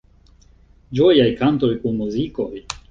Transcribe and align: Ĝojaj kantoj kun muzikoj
Ĝojaj 1.01 1.29
kantoj 1.43 1.71
kun 1.87 2.03
muzikoj 2.03 2.53